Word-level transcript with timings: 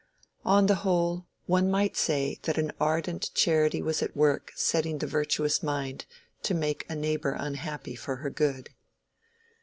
On 0.45 0.65
the 0.65 0.77
whole, 0.81 1.27
one 1.45 1.69
might 1.69 1.95
say 1.95 2.39
that 2.41 2.57
an 2.57 2.71
ardent 2.79 3.29
charity 3.35 3.83
was 3.83 4.01
at 4.01 4.17
work 4.17 4.51
setting 4.55 4.97
the 4.97 5.05
virtuous 5.05 5.61
mind 5.61 6.07
to 6.41 6.55
make 6.55 6.87
a 6.89 6.95
neighbor 6.95 7.35
unhappy 7.39 7.93
for 7.95 8.15
her 8.15 8.31
good. 8.31 8.71